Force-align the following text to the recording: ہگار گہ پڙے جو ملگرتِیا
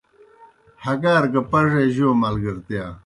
ہگار 0.85 1.23
گہ 1.33 1.41
پڙے 1.51 1.83
جو 1.95 2.07
ملگرتِیا 2.21 2.85